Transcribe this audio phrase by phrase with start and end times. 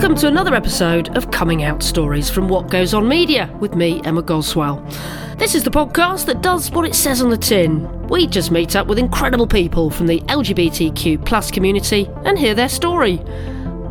[0.00, 4.00] Welcome to another episode of Coming Out Stories from What Goes On Media with me,
[4.02, 4.82] Emma Goswell.
[5.36, 8.08] This is the podcast that does what it says on the tin.
[8.08, 12.70] We just meet up with incredible people from the LGBTQ plus community and hear their
[12.70, 13.20] story.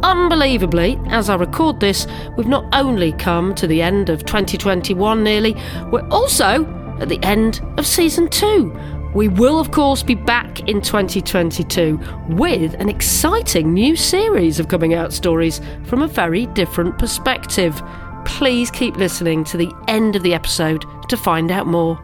[0.02, 5.56] Unbelievably, as I record this, we've not only come to the end of 2021 nearly,
[5.92, 6.66] we're also
[7.00, 8.76] at the end of season two.
[9.14, 12.00] We will, of course, be back in 2022
[12.30, 17.82] with an exciting new series of coming out stories from a very different perspective.
[18.26, 22.00] Please keep listening to the end of the episode to find out more.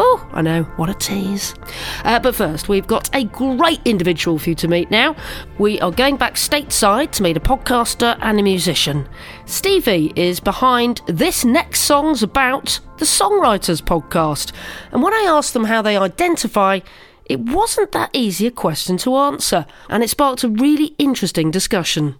[0.00, 1.56] Oh, I know, what a tease.
[2.04, 5.16] Uh, but first, we've got a great individual for you to meet now.
[5.58, 9.08] We are going back stateside to meet a podcaster and a musician.
[9.46, 14.52] Stevie is behind This Next Song's About, the Songwriters podcast.
[14.92, 16.78] And when I asked them how they identify,
[17.24, 22.14] it wasn't that easy a question to answer, and it sparked a really interesting discussion.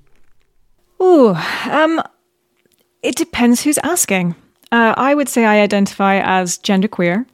[1.01, 1.37] Ooh,
[1.71, 2.03] um,
[3.05, 4.35] it depends who's asking.
[4.73, 7.25] Uh, I would say I identify as genderqueer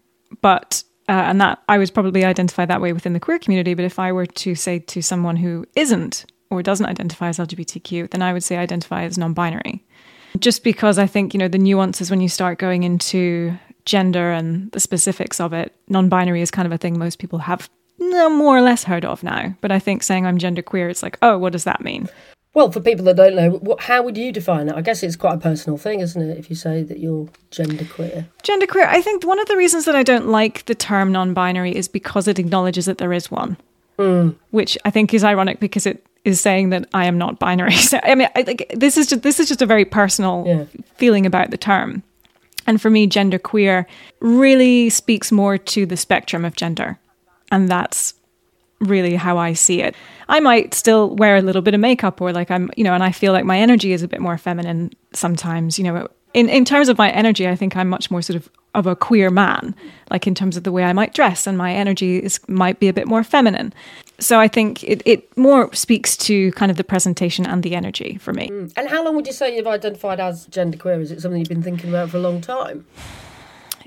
[0.41, 3.75] but uh, and that I would probably identify that way within the queer community.
[3.75, 8.11] But if I were to say to someone who isn't or doesn't identify as LGBTQ,
[8.11, 9.85] then I would say identify as non-binary.
[10.39, 14.73] Just because I think you know the nuances when you start going into gender and
[14.73, 17.69] the specifics of it, non-binary is kind of a thing most people have
[17.99, 19.55] more or less heard of now.
[19.61, 22.09] But I think saying I'm genderqueer, it's like, oh, what does that mean?
[22.55, 24.77] Well, for people that don't know, what, how would you define it?
[24.77, 26.39] I guess it's quite a personal thing, isn't it?
[26.39, 28.27] If you say that you're genderqueer.
[28.45, 28.87] Genderqueer.
[28.87, 32.29] I think one of the reasons that I don't like the term non-binary is because
[32.29, 33.57] it acknowledges that there is one,
[33.99, 34.37] mm.
[34.51, 37.75] which I think is ironic because it is saying that I am not binary.
[37.75, 40.65] So I mean, I think this is just this is just a very personal yeah.
[40.95, 42.05] feeling about the term.
[42.67, 43.85] And for me, genderqueer
[44.21, 46.99] really speaks more to the spectrum of gender,
[47.51, 48.15] and that's
[48.85, 49.95] really how I see it.
[50.29, 53.03] I might still wear a little bit of makeup or like I'm, you know, and
[53.03, 56.09] I feel like my energy is a bit more feminine sometimes, you know.
[56.33, 58.97] In in terms of my energy, I think I'm much more sort of of a
[58.97, 59.75] queer man,
[60.11, 62.89] like in terms of the way I might dress and my energy is might be
[62.89, 63.73] a bit more feminine.
[64.19, 68.17] So I think it, it more speaks to kind of the presentation and the energy
[68.19, 68.49] for me.
[68.49, 68.73] Mm.
[68.77, 71.01] And how long would you say you've identified as genderqueer?
[71.01, 72.87] Is it something you've been thinking about for a long time?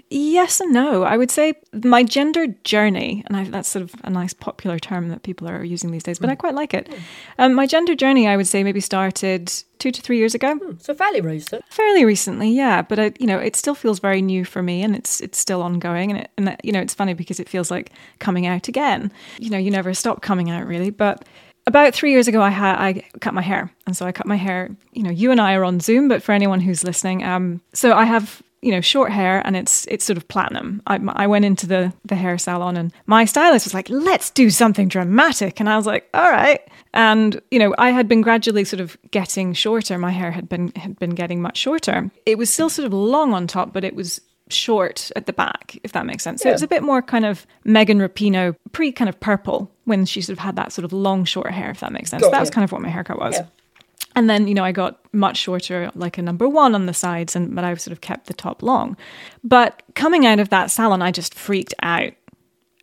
[0.09, 1.03] Yes and no.
[1.03, 5.09] I would say my gender journey, and I, that's sort of a nice popular term
[5.09, 6.31] that people are using these days, but mm.
[6.31, 6.93] I quite like it.
[7.37, 10.57] Um, my gender journey, I would say, maybe started two to three years ago.
[10.57, 11.65] Mm, so fairly recent.
[11.69, 12.81] Fairly recently, yeah.
[12.81, 15.61] But I, you know, it still feels very new for me, and it's it's still
[15.61, 16.11] ongoing.
[16.11, 19.11] And it, and that, you know, it's funny because it feels like coming out again.
[19.39, 21.25] You know, you never stop coming out really, but
[21.65, 24.37] about three years ago, I had I cut my hair, and so I cut my
[24.37, 24.69] hair.
[24.93, 27.93] You know, you and I are on Zoom, but for anyone who's listening, um, so
[27.93, 30.81] I have you know short hair and it's it's sort of platinum.
[30.87, 34.49] I, I went into the the hair salon and my stylist was like let's do
[34.49, 35.59] something dramatic.
[35.59, 36.61] And i was like all right.
[36.93, 39.97] And you know i had been gradually sort of getting shorter.
[39.97, 42.11] My hair had been had been getting much shorter.
[42.25, 45.77] It was still sort of long on top but it was short at the back
[45.83, 46.41] if that makes sense.
[46.41, 46.53] So yeah.
[46.53, 50.21] it was a bit more kind of megan rapinoe pre kind of purple when she
[50.21, 52.23] sort of had that sort of long short hair if that makes sense.
[52.23, 53.35] Got that was kind of what my haircut was.
[53.35, 53.45] Yeah.
[54.17, 57.35] And then, you know, I got much shorter, like a number one on the sides,
[57.35, 58.97] and but I sort of kept the top long.
[59.43, 62.13] But coming out of that salon, I just freaked out.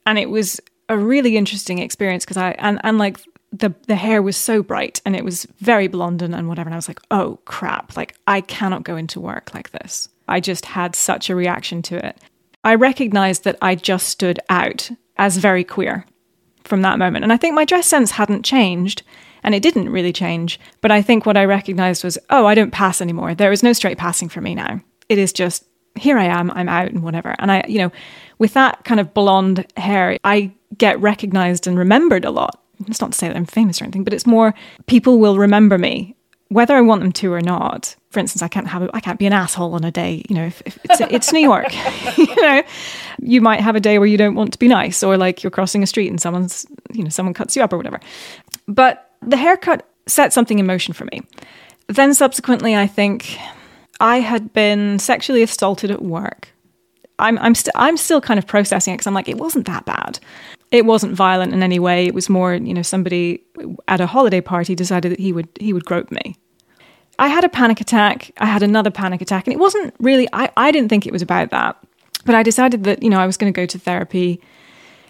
[0.07, 3.19] And it was a really interesting experience because I and, and like
[3.53, 6.69] the the hair was so bright and it was very blonde and, and whatever.
[6.69, 10.09] And I was like, oh crap, like I cannot go into work like this.
[10.29, 12.17] I just had such a reaction to it.
[12.63, 16.07] I recognized that I just stood out as very queer
[16.63, 17.25] from that moment.
[17.25, 19.03] And I think my dress sense hadn't changed.
[19.45, 20.59] And it didn't really change.
[20.81, 23.35] But I think what I recognized was, oh, I don't pass anymore.
[23.35, 24.81] There is no straight passing for me now.
[25.09, 27.37] It is just, here I am, I'm out and whatever.
[27.39, 27.93] And I, you know,
[28.39, 32.61] with that kind of blonde hair, I get recognized and remembered a lot.
[32.87, 34.55] It's not to say that I'm famous or anything, but it's more
[34.87, 36.17] people will remember me
[36.49, 37.97] whether I want them to or not.
[38.11, 40.23] For instance, I can't have a, I can't be an asshole on a day.
[40.29, 41.67] You know, if, if it's, it's New York,
[42.17, 42.63] you know,
[43.21, 45.51] you might have a day where you don't want to be nice, or like you're
[45.51, 47.99] crossing a street and someone's, you know, someone cuts you up or whatever.
[48.69, 51.23] But the haircut set something in motion for me.
[51.89, 53.39] Then subsequently, I think
[54.01, 56.49] I had been sexually assaulted at work.
[57.19, 59.85] I'm I'm still I'm still kind of processing it because I'm like it wasn't that
[59.85, 60.19] bad.
[60.73, 62.07] It wasn't violent in any way.
[62.07, 63.43] It was more you know somebody
[63.87, 66.37] at a holiday party decided that he would he would grope me.
[67.19, 68.33] I had a panic attack.
[68.39, 70.29] I had another panic attack, and it wasn't really.
[70.33, 71.77] I I didn't think it was about that,
[72.25, 74.41] but I decided that you know I was going to go to therapy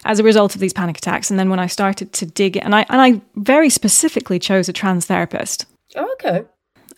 [0.05, 1.29] as a result of these panic attacks.
[1.29, 4.73] And then when I started to dig, and I and I very specifically chose a
[4.73, 5.65] trans therapist.
[5.95, 6.45] Oh, okay.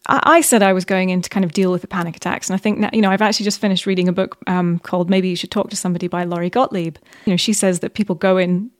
[0.07, 2.49] I, I said I was going in to kind of deal with the panic attacks,
[2.49, 5.09] and I think now, you know I've actually just finished reading a book um, called
[5.09, 6.97] "Maybe You Should Talk to Somebody" by Lori Gottlieb.
[7.25, 8.71] You know, she says that people go in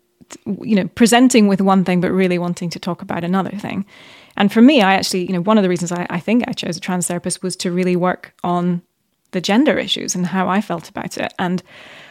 [0.62, 3.85] you know, presenting with one thing but really wanting to talk about another thing.
[4.35, 6.53] And for me, I actually, you know, one of the reasons I, I think I
[6.53, 8.81] chose a trans therapist was to really work on
[9.31, 11.33] the gender issues and how I felt about it.
[11.39, 11.63] And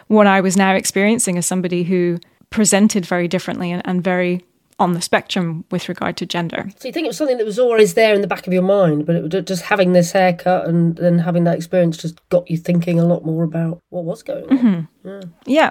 [0.08, 2.18] what I was now experiencing as somebody who
[2.50, 4.44] presented very differently and, and very
[4.78, 6.68] on the spectrum with regard to gender.
[6.78, 8.62] So you think it was something that was always there in the back of your
[8.62, 12.58] mind, but it, just having this haircut and then having that experience just got you
[12.58, 14.58] thinking a lot more about what was going on.
[14.58, 15.08] Mm-hmm.
[15.08, 15.20] Yeah.
[15.46, 15.70] yeah,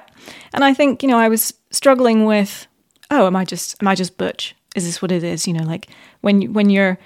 [0.53, 2.67] and I think you know I was struggling with,
[3.11, 4.55] oh, am I just am I just butch?
[4.75, 5.47] Is this what it is?
[5.47, 5.87] You know, like
[6.21, 6.97] when when you're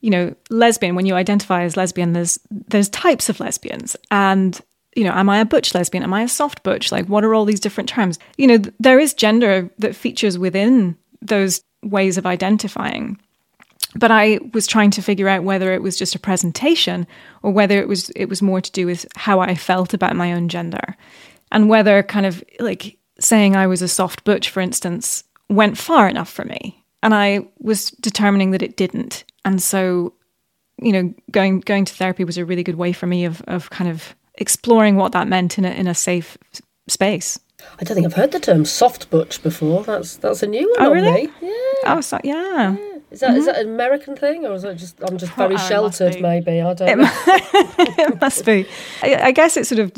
[0.00, 4.60] you know lesbian, when you identify as lesbian, there's there's types of lesbians, and
[4.98, 6.02] you know, am I a butch lesbian?
[6.02, 6.90] Am I a soft butch?
[6.90, 8.18] Like, what are all these different terms?
[8.36, 13.16] You know, there is gender that features within those ways of identifying.
[13.94, 17.06] But I was trying to figure out whether it was just a presentation
[17.44, 20.32] or whether it was it was more to do with how I felt about my
[20.32, 20.96] own gender.
[21.52, 26.08] And whether kind of like saying I was a soft butch, for instance, went far
[26.08, 26.84] enough for me.
[27.04, 29.22] And I was determining that it didn't.
[29.44, 30.14] And so,
[30.82, 33.70] you know, going going to therapy was a really good way for me of of
[33.70, 36.38] kind of exploring what that meant in a in a safe
[36.88, 37.38] space.
[37.80, 39.82] I don't think I've heard the term soft butch before.
[39.84, 40.86] That's that's a new one.
[40.86, 41.26] on really?
[41.26, 41.32] me.
[41.42, 41.50] Yeah.
[41.86, 42.76] Oh, so, yeah.
[42.76, 42.98] yeah.
[43.10, 43.38] Is that, mm-hmm.
[43.38, 46.20] is that an American thing, or is it just I'm just very oh, sheltered?
[46.20, 46.88] Maybe I don't.
[46.88, 47.10] It, know.
[48.04, 48.66] it must be.
[49.02, 49.92] I, I, guess it sort of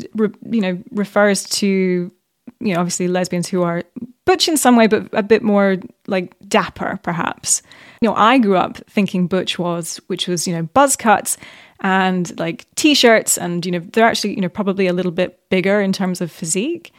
[0.49, 3.83] you know refers to you know obviously lesbians who are
[4.25, 5.77] butch in some way, but a bit more
[6.07, 7.61] like dapper, perhaps.
[8.01, 11.37] You know, I grew up thinking butch was, which was you know buzz cuts
[11.81, 15.81] and like t-shirts, and you know they're actually you know probably a little bit bigger
[15.81, 16.93] in terms of physique.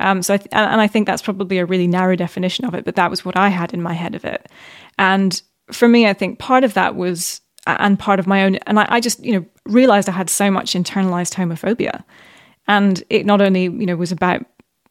[0.00, 2.84] Um, so, I th- and I think that's probably a really narrow definition of it,
[2.84, 4.48] but that was what I had in my head of it.
[4.98, 5.40] And
[5.70, 8.86] for me, I think part of that was, and part of my own, and I,
[8.88, 12.02] I just, you know, realized I had so much internalized homophobia.
[12.66, 14.44] And it not only, you know, was about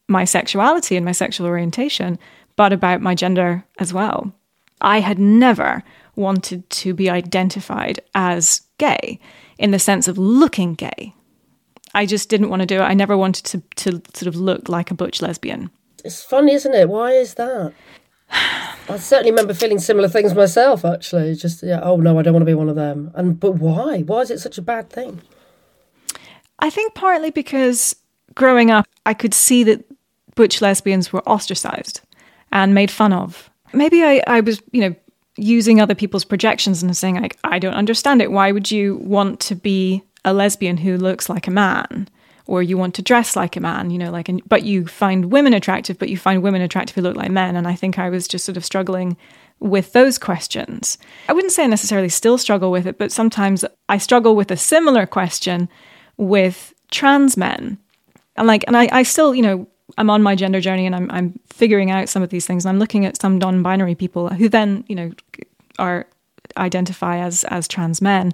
[0.08, 2.18] my sexuality and my sexual orientation,
[2.56, 4.32] but about my gender as well.
[4.80, 5.82] I had never
[6.16, 9.18] wanted to be identified as gay
[9.58, 11.14] in the sense of looking gay.
[11.94, 12.84] I just didn't want to do it.
[12.84, 15.70] I never wanted to to sort of look like a butch lesbian.
[16.04, 16.88] It's funny, isn't it?
[16.88, 17.72] Why is that?
[18.30, 20.84] I certainly remember feeling similar things myself.
[20.84, 21.80] Actually, just yeah.
[21.82, 23.10] Oh no, I don't want to be one of them.
[23.14, 24.00] And but why?
[24.00, 25.22] Why is it such a bad thing?
[26.58, 27.94] I think partly because
[28.34, 29.84] growing up, I could see that
[30.34, 32.00] butch lesbians were ostracized
[32.52, 33.50] and made fun of.
[33.72, 34.94] Maybe I, I was, you know,
[35.36, 38.30] using other people's projections and saying like, I don't understand it.
[38.30, 42.08] Why would you want to be a lesbian who looks like a man?
[42.46, 45.32] Or you want to dress like a man you know like and, but you find
[45.32, 47.56] women attractive but you find women attractive who look like men.
[47.56, 49.16] And i think i was just sort of struggling
[49.60, 50.98] with those questions.
[51.26, 54.58] I wouldn't say i necessarily still struggle with it but sometimes i struggle with a
[54.58, 55.70] similar question
[56.18, 57.78] with trans men.
[58.36, 59.66] And like and i, I still you know
[59.98, 62.70] i'm on my gender journey and I'm, I'm figuring out some of these things and
[62.70, 65.12] i'm looking at some non-binary people who then you know
[65.78, 66.06] are
[66.56, 68.32] identify as as trans men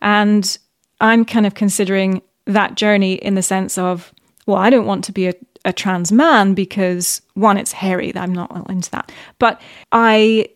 [0.00, 0.58] and
[1.00, 4.12] I'm kind of considering that journey in the sense of,
[4.46, 5.34] well, I don't want to be a,
[5.64, 8.12] a trans man because one, it's hairy.
[8.12, 9.12] That I'm not into that.
[9.38, 9.60] But
[9.92, 10.48] I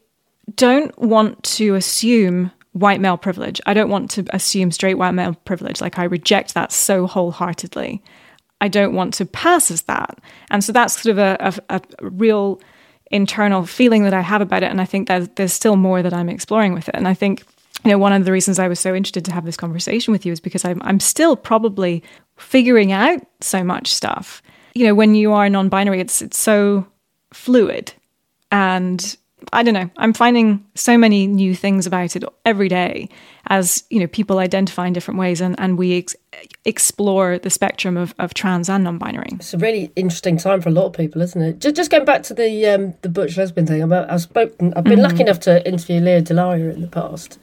[0.56, 3.60] don't want to assume white male privilege.
[3.66, 5.80] I don't want to assume straight white male privilege.
[5.80, 8.02] Like I reject that so wholeheartedly.
[8.62, 10.18] I don't want to pass as that.
[10.50, 11.36] And so that's sort of a,
[11.68, 12.60] a, a real
[13.10, 14.70] internal feeling that I have about it.
[14.70, 16.94] And I think that there's still more that I'm exploring with it.
[16.94, 17.44] And I think
[17.84, 20.24] you know, one of the reasons I was so interested to have this conversation with
[20.24, 22.04] you is because I'm, I'm still probably
[22.36, 24.40] figuring out so much stuff.
[24.74, 26.86] You know, when you are non-binary, it's it's so
[27.32, 27.92] fluid,
[28.52, 29.16] and
[29.52, 29.90] I don't know.
[29.96, 33.08] I'm finding so many new things about it every day
[33.52, 36.16] as you know people identify in different ways, and and we ex-
[36.64, 39.28] explore the spectrum of, of trans and non-binary.
[39.32, 41.58] It's a really interesting time for a lot of people, isn't it?
[41.58, 43.82] Just, just going back to the um, the butch lesbian thing.
[43.82, 44.72] I've, I've spoken.
[44.74, 45.02] I've been mm-hmm.
[45.02, 47.38] lucky enough to interview Lea DeLaria in the past,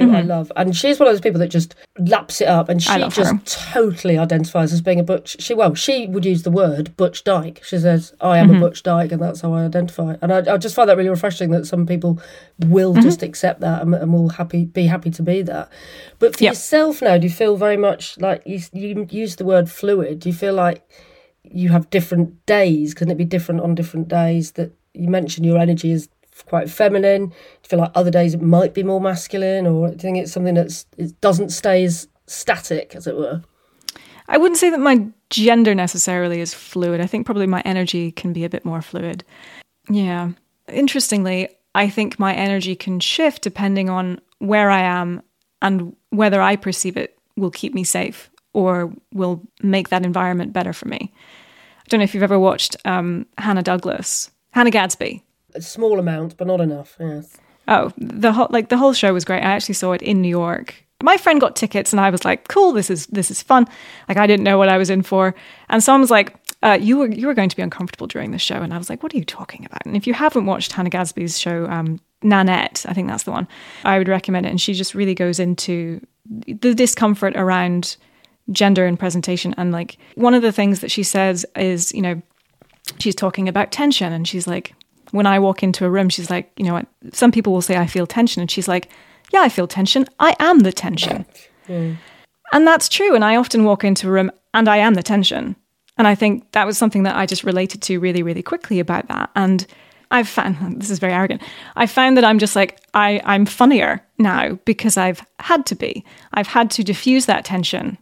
[0.00, 0.16] who mm-hmm.
[0.16, 0.50] I love.
[0.56, 3.40] And she's one of those people that just laps it up and she just her.
[3.72, 5.40] totally identifies as being a butch.
[5.40, 7.62] She well, she would use the word butch dyke.
[7.64, 8.56] She says, I am mm-hmm.
[8.56, 10.16] a butch dyke and that's how I identify.
[10.22, 12.20] And I, I, just find that really refreshing that some people
[12.60, 13.02] will mm-hmm.
[13.02, 15.70] just accept that and, and, will happy be happy to be that.
[16.18, 16.52] But for yep.
[16.52, 20.20] yourself now, do you feel very much like you, you use the word fluid?
[20.20, 20.88] Do you feel like
[21.42, 22.94] you have different days?
[22.94, 26.08] Can it be different on different days that you mentioned your energy is
[26.42, 27.26] quite feminine?
[27.26, 30.18] Do you feel like other days it might be more masculine, or do you think
[30.18, 33.42] it's something that it doesn't stay as static, as it were?
[34.28, 37.00] I wouldn't say that my gender necessarily is fluid.
[37.00, 39.24] I think probably my energy can be a bit more fluid.
[39.88, 40.30] Yeah.
[40.68, 45.22] Interestingly, I think my energy can shift depending on where I am
[45.62, 50.72] and whether I perceive it will keep me safe or will make that environment better
[50.72, 51.12] for me.
[51.12, 55.22] I don't know if you've ever watched um, Hannah Douglas Hannah Gadsby.
[55.56, 56.96] A small amount, but not enough.
[57.00, 57.38] Yes.
[57.68, 59.42] Oh, the whole like the whole show was great.
[59.42, 60.84] I actually saw it in New York.
[61.02, 63.66] My friend got tickets, and I was like, "Cool, this is this is fun."
[64.08, 65.34] Like I didn't know what I was in for,
[65.68, 68.38] and someone was like, uh, "You were you were going to be uncomfortable during the
[68.38, 70.72] show," and I was like, "What are you talking about?" And if you haven't watched
[70.72, 73.48] Hannah Gadsby's show, um, Nanette, I think that's the one,
[73.84, 74.50] I would recommend it.
[74.50, 76.00] And she just really goes into
[76.46, 77.96] the discomfort around
[78.52, 82.22] gender and presentation, and like one of the things that she says is, you know,
[82.98, 84.72] she's talking about tension, and she's like,
[85.10, 86.86] when I walk into a room, she's like, you know what?
[87.12, 88.90] Some people will say I feel tension, and she's like,
[89.32, 90.06] yeah, I feel tension.
[90.20, 91.26] I am the tension.
[91.68, 91.96] Mm.
[92.52, 93.14] And that's true.
[93.14, 95.56] And I often walk into a room and I am the tension.
[95.98, 99.08] And I think that was something that I just related to really, really quickly about
[99.08, 99.30] that.
[99.34, 99.66] And
[100.10, 101.42] I've found this is very arrogant.
[101.74, 106.04] I found that I'm just like I, I'm funnier now because I've had to be.
[106.34, 107.98] I've had to diffuse that tension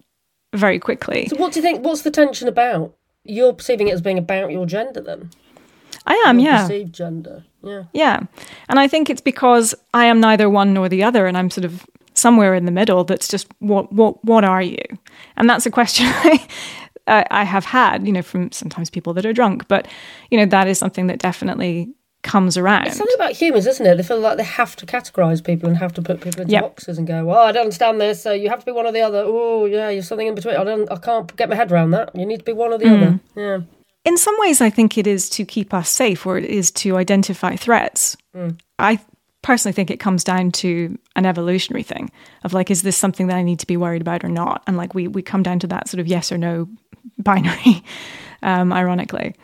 [0.53, 1.27] very quickly.
[1.29, 2.95] So what do you think what's the tension about?
[3.25, 5.31] You're perceiving it as being about your gender then?
[6.07, 6.63] I am, yeah.
[6.63, 7.45] Perceived gender.
[7.63, 7.85] Yeah.
[7.93, 8.21] Yeah.
[8.69, 11.65] And I think it's because I am neither one nor the other and I'm sort
[11.65, 14.83] of somewhere in the middle that's just what what what are you?
[15.37, 16.07] And that's a question
[17.07, 19.89] I I have had, you know, from sometimes people that are drunk, but
[20.31, 22.87] you know, that is something that definitely comes around.
[22.87, 23.97] It's something about humans, isn't it?
[23.97, 26.63] They feel like they have to categorize people and have to put people into Yep.
[26.63, 28.93] boxes and go, "Oh, I don't understand this, so you have to be one or
[28.93, 30.57] the other." Oh, yeah, you're something in between.
[30.57, 32.11] I don't, I can't get my head around that.
[32.17, 32.97] You need to be one or the mm.
[32.97, 33.21] other.
[33.37, 33.59] Yeah.
[34.05, 36.97] In some ways, I think it is to keep us safe or it is to
[36.97, 38.17] identify threats.
[38.79, 39.01] I
[39.43, 42.11] personally think it comes down to an evolutionary thing
[42.45, 44.63] of like, is this something that I need to be worried about or not?
[44.67, 46.69] And like, we, we come down to that sort of yes or no
[47.19, 47.83] binary,
[48.43, 49.35] um, ironically.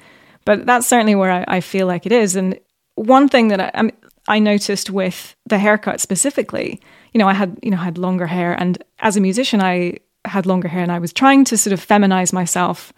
[0.45, 2.37] But that's certainly where I, I feel like it is.
[2.37, 2.59] And
[2.95, 3.90] one thing that I, I,
[4.29, 6.81] I noticed with the haircut specifically,
[7.12, 9.99] you know, I had, you know, I had longer hair and as a musician, I
[10.26, 12.93] had longer hair and I was trying to sort of feminize myself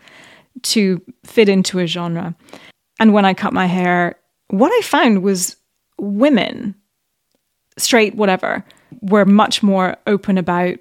[0.63, 2.35] to fit into a genre.
[3.01, 4.17] And when I cut my hair,
[4.49, 5.57] what I found was
[5.99, 6.75] women,
[7.79, 8.65] straight, whatever,
[9.01, 10.79] were much more open about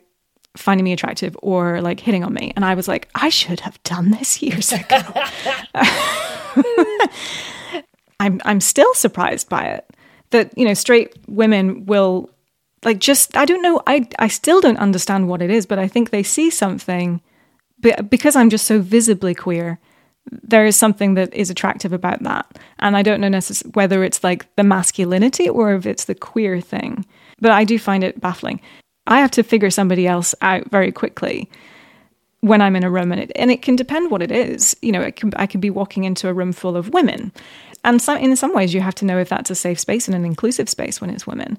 [0.57, 2.51] finding me attractive or like hitting on me.
[2.55, 4.99] And I was like, I should have done this years ago.
[8.19, 9.89] I'm I'm still surprised by it.
[10.31, 12.29] That, you know, straight women will
[12.83, 15.87] like just I don't know, I I still don't understand what it is, but I
[15.87, 17.21] think they see something
[17.81, 19.79] be- because I'm just so visibly queer,
[20.29, 22.59] there is something that is attractive about that.
[22.79, 26.61] And I don't know necess- whether it's like the masculinity or if it's the queer
[26.61, 27.05] thing.
[27.39, 28.61] But I do find it baffling.
[29.07, 31.49] I have to figure somebody else out very quickly
[32.41, 34.75] when I'm in a room, and it, and it can depend what it is.
[34.81, 37.31] You know, it can, I could be walking into a room full of women.
[37.83, 40.15] And some, in some ways, you have to know if that's a safe space and
[40.15, 41.57] an inclusive space when it's women.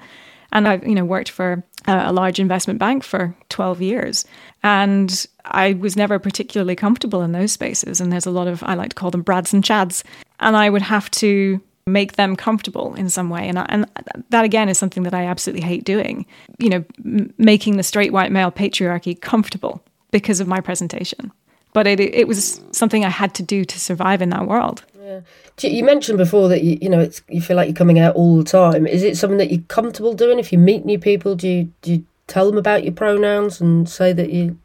[0.53, 4.25] And I've, you know, worked for a, large investment bank for 12 years.
[4.63, 8.01] And I was never particularly comfortable in those spaces.
[8.01, 10.05] And there's a lot of, I like to call them Brads and Chads.
[10.41, 13.49] And I would have to make them comfortable in some way.
[13.49, 13.87] And, I, and
[14.31, 16.27] that, again, is something that I absolutely hate doing.
[16.59, 21.33] You know, m- making the straight white male patriarchy comfortable because of my presentation.
[21.73, 24.85] But it, it was something I had to do to survive in that world.
[25.57, 28.15] Do You mentioned before that you, you know it's you feel like you're coming out
[28.15, 28.87] all the time.
[28.87, 30.39] Is it something that you're comfortable doing?
[30.39, 33.89] If you meet new people, do you do you tell them about your pronouns and
[33.89, 34.59] say that you,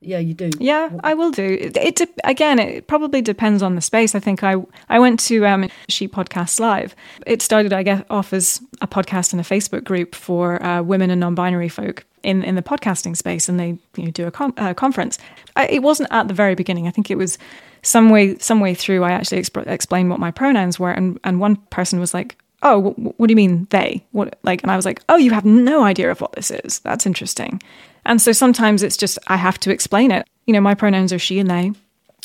[0.00, 0.50] yeah, you do?
[0.58, 1.56] Yeah, I will do.
[1.60, 4.14] It, it again, it probably depends on the space.
[4.14, 4.56] I think I
[4.88, 6.94] I went to um, She Podcasts Live.
[7.26, 11.10] It started, I guess, off as a podcast and a Facebook group for uh, women
[11.10, 14.54] and non-binary folk in in the podcasting space, and they you know do a con-
[14.58, 15.18] uh, conference.
[15.56, 16.86] I, it wasn't at the very beginning.
[16.86, 17.38] I think it was
[17.86, 19.04] some way some way through.
[19.04, 22.36] I actually exp- explained what my pronouns were, and and one person was like.
[22.62, 24.02] Oh, wh- what do you mean they?
[24.12, 24.62] What like?
[24.62, 26.78] And I was like, oh, you have no idea of what this is.
[26.80, 27.60] That's interesting.
[28.06, 30.26] And so sometimes it's just I have to explain it.
[30.46, 31.72] You know, my pronouns are she and they.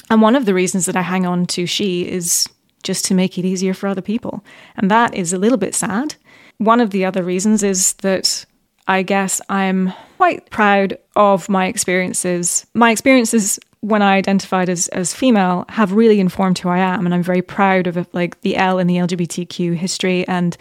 [0.09, 2.47] And one of the reasons that I hang on to she is
[2.83, 4.43] just to make it easier for other people.
[4.77, 6.15] And that is a little bit sad.
[6.57, 8.45] One of the other reasons is that
[8.87, 12.65] I guess I'm quite proud of my experiences.
[12.73, 17.05] My experiences when I identified as, as female have really informed who I am.
[17.05, 20.27] And I'm very proud of like the L in the LGBTQ history.
[20.27, 20.55] And,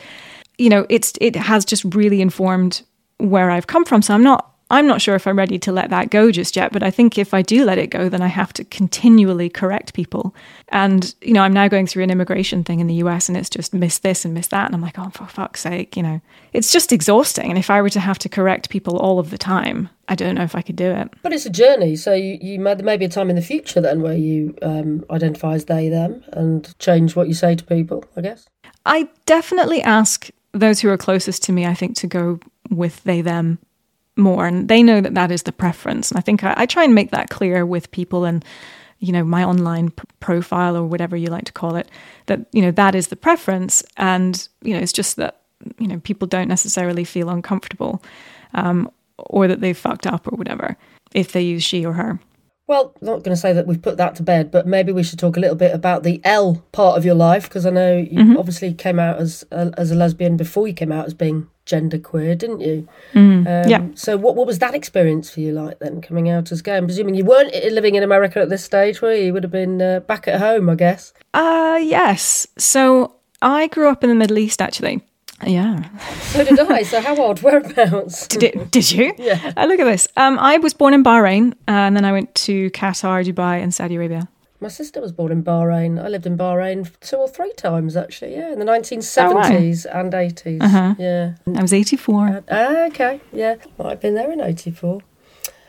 [0.59, 2.83] you know, it's it has just really informed
[3.19, 4.03] where I've come from.
[4.03, 6.73] So I'm not I'm not sure if I'm ready to let that go just yet,
[6.73, 9.95] but I think if I do let it go, then I have to continually correct
[9.95, 10.33] people.
[10.69, 13.51] And, you know, I'm now going through an immigration thing in the US and it's
[13.51, 14.67] just miss this and miss that.
[14.67, 16.21] And I'm like, oh, for fuck's sake, you know,
[16.53, 17.51] it's just exhausting.
[17.51, 20.37] And if I were to have to correct people all of the time, I don't
[20.37, 21.11] know if I could do it.
[21.23, 23.43] But it's a journey, so you, you may, there may be a time in the
[23.43, 27.65] future then where you um, identify as they them and change what you say to
[27.65, 28.05] people.
[28.17, 28.49] I guess.
[28.87, 33.21] I definitely ask those who are closest to me, I think, to go with they
[33.21, 33.59] them
[34.17, 36.85] more and they know that that is the preference and i think I, I, try
[36.85, 38.45] and make that clear with people and
[39.01, 41.91] you know, my online p- profile or whatever you like to call it,
[42.27, 43.83] that, you know, that is the preference.
[43.97, 45.41] And, you know, it's just that,
[45.79, 48.03] you know, people don't necessarily feel uncomfortable
[48.55, 50.77] um, or that they've fucked up or whatever
[51.15, 52.21] if they use she or her.
[52.67, 55.03] Well, I'm not going to say that we've put that to bed, but maybe we
[55.03, 57.97] should talk a little bit about the L part of your life because I know
[57.97, 58.37] you mm-hmm.
[58.37, 62.37] obviously came out as a, as a lesbian before you came out as being genderqueer,
[62.37, 62.89] didn't you?
[63.15, 63.87] Mm, um, yeah.
[63.95, 66.77] So, what what was that experience for you like then, coming out as gay?
[66.77, 69.27] I'm presuming you weren't living in America at this stage, were you?
[69.27, 71.13] You would have been uh, back at home, I guess.
[71.33, 72.47] Uh yes.
[72.59, 75.03] So I grew up in the Middle East, actually.
[75.47, 75.89] Yeah.
[76.33, 76.83] So did I.
[76.83, 77.43] So how old?
[77.43, 78.27] Whereabouts?
[78.33, 78.71] Did it?
[78.71, 79.15] Did you?
[79.17, 79.53] Yeah.
[79.57, 80.07] Uh, look at this.
[80.17, 83.73] Um, I was born in Bahrain, uh, and then I went to Qatar, Dubai, and
[83.73, 84.29] Saudi Arabia.
[84.61, 86.03] My sister was born in Bahrain.
[86.03, 88.33] I lived in Bahrain two or three times actually.
[88.33, 90.01] Yeah, in the 1970s oh, wow.
[90.01, 90.63] and 80s.
[90.63, 90.95] Uh-huh.
[90.99, 91.35] Yeah.
[91.57, 92.29] I was 84.
[92.29, 93.21] Uh, ah, okay.
[93.33, 95.01] Yeah, might have been there in 84.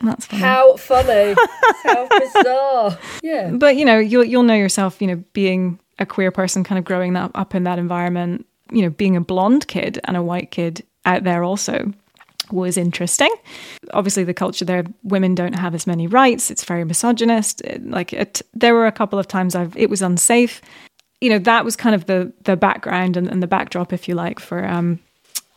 [0.02, 0.42] That's funny.
[0.42, 1.34] How funny.
[1.84, 2.98] How bizarre.
[3.22, 3.50] Yeah.
[3.52, 5.00] But you know, you'll you'll know yourself.
[5.00, 8.82] You know, being a queer person, kind of growing up up in that environment you
[8.82, 11.92] know, being a blonde kid and a white kid out there also
[12.52, 13.34] was interesting.
[13.92, 16.50] Obviously, the culture there, women don't have as many rights.
[16.50, 17.62] It's very misogynist.
[17.80, 20.60] Like, it, there were a couple of times I've it was unsafe.
[21.20, 24.14] You know, that was kind of the the background and, and the backdrop, if you
[24.14, 25.00] like, for um,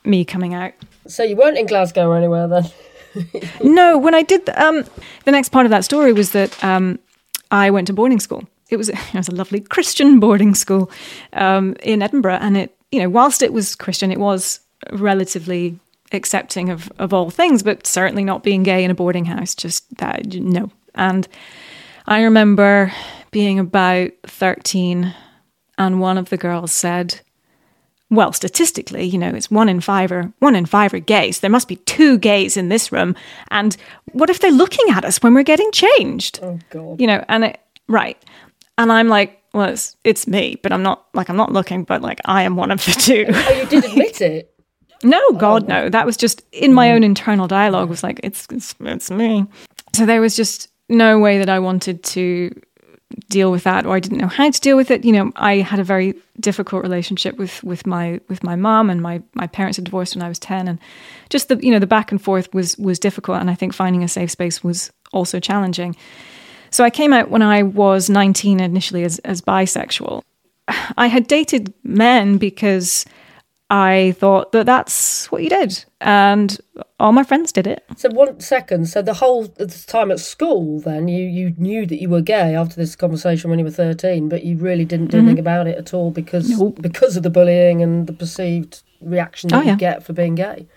[0.04, 0.74] me coming out.
[1.08, 2.64] So you weren't in Glasgow or anywhere then?
[3.64, 4.84] no, when I did the, um,
[5.26, 7.00] the next part of that story was that um,
[7.52, 8.44] I went to boarding school.
[8.70, 10.92] It was it was a lovely Christian boarding school
[11.34, 14.62] um, in Edinburgh, and it you know, whilst it was Christian, it was
[14.94, 15.78] relatively
[16.12, 19.56] accepting of, of all things, but certainly not being gay in a boarding house.
[19.56, 20.72] Just that, no.
[20.94, 21.28] And
[22.08, 22.92] I remember
[23.32, 25.14] being about 13,
[25.78, 27.22] and one of the girls said,
[28.10, 31.40] well, statistically, you know, it's one in five or one in five are gays.
[31.40, 33.16] There must be two gays in this room.
[33.50, 33.76] And
[34.12, 36.40] what if they're looking at us when we're getting changed?
[36.42, 37.02] Oh God.
[37.02, 38.18] You know, and it, right.
[38.78, 42.02] And I'm like, well, it's, it's me, but I'm not like I'm not looking, but
[42.02, 43.26] like I am one of the two.
[43.28, 44.55] Oh, you did admit it.
[45.04, 45.34] No, oh.
[45.34, 45.68] God, oh.
[45.68, 45.90] no.
[45.90, 47.06] That was just in my own mm.
[47.06, 47.90] internal dialogue.
[47.90, 49.46] Was like it's, it's it's me.
[49.94, 52.52] So there was just no way that I wanted to
[53.30, 55.06] deal with that, or I didn't know how to deal with it.
[55.06, 59.02] You know, I had a very difficult relationship with with my with my mom, and
[59.02, 60.80] my my parents had divorced when I was ten, and
[61.30, 64.04] just the you know the back and forth was was difficult, and I think finding
[64.04, 65.96] a safe space was also challenging.
[66.72, 70.22] So I came out when I was 19 initially as, as bisexual.
[70.98, 73.06] I had dated men because
[73.70, 75.86] I thought that that's what you did.
[76.00, 76.58] And
[77.00, 77.84] all my friends did it.
[77.98, 78.88] So, one second.
[78.88, 82.76] So, the whole time at school, then, you, you knew that you were gay after
[82.76, 85.28] this conversation when you were 13, but you really didn't do mm-hmm.
[85.28, 86.82] anything about it at all because, nope.
[86.82, 89.72] because of the bullying and the perceived reaction that oh, yeah.
[89.72, 90.68] you get for being gay.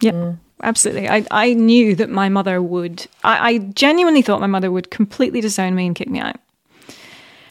[0.00, 1.08] Yeah absolutely.
[1.08, 5.40] I, I knew that my mother would, I, I genuinely thought my mother would completely
[5.40, 6.36] disown me and kick me out.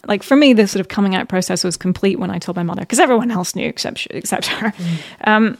[0.07, 2.63] Like for me, the sort of coming out process was complete when I told my
[2.63, 4.73] mother, because everyone else knew except except her.
[4.79, 5.27] Mm.
[5.27, 5.57] Um,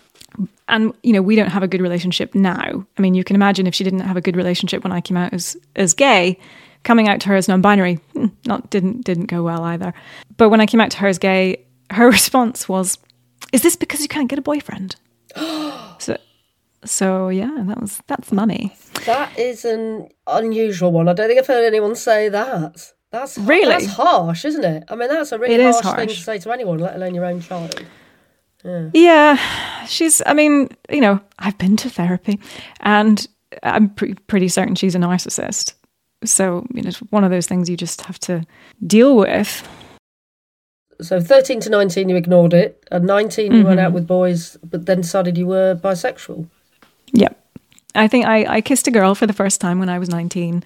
[0.68, 2.86] and you know, we don't have a good relationship now.
[2.98, 5.18] I mean, you can imagine if she didn't have a good relationship when I came
[5.18, 6.38] out as as gay,
[6.84, 9.94] coming out to her as non-binary, hmm, not didn't didn't go well either.
[10.38, 12.98] But when I came out to her as gay, her response was,
[13.52, 14.96] "Is this because you can't get a boyfriend?"
[15.36, 16.18] so
[16.86, 18.76] so yeah, that was that's money.
[19.06, 21.08] That is an unusual one.
[21.10, 22.94] I don't think I've heard anyone say that.
[23.12, 24.84] That's really that's harsh, isn't it?
[24.88, 27.26] I mean, that's a really harsh, harsh, thing to say to anyone, let alone your
[27.26, 27.84] own child.
[28.64, 28.90] Yeah.
[28.94, 30.22] yeah, she's.
[30.26, 32.40] I mean, you know, I've been to therapy,
[32.82, 33.26] and
[33.64, 35.74] I'm pre- pretty certain she's a narcissist.
[36.26, 38.46] So you know, it's one of those things you just have to
[38.86, 39.68] deal with.
[41.02, 42.86] So 13 to 19, you ignored it.
[42.92, 43.68] At 19, you mm-hmm.
[43.68, 46.50] went out with boys, but then decided you were bisexual.
[47.14, 47.42] Yep.
[47.96, 50.62] I think I, I kissed a girl for the first time when I was 19.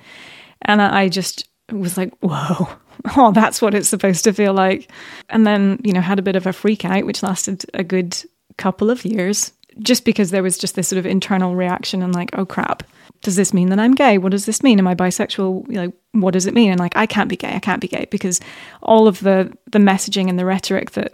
[0.64, 2.68] And I just was like, whoa,
[3.16, 4.90] oh, that's what it's supposed to feel like.
[5.30, 8.18] And then, you know, had a bit of a freak out, which lasted a good
[8.58, 12.30] couple of years, just because there was just this sort of internal reaction and like,
[12.38, 12.84] oh crap,
[13.22, 14.18] does this mean that I'm gay?
[14.18, 14.80] What does this mean?
[14.80, 15.68] Am I bisexual?
[15.68, 16.72] You know, what does it mean?
[16.72, 17.56] And like, I can't be gay.
[17.56, 18.40] I can't be gay because
[18.82, 21.14] all of the the messaging and the rhetoric that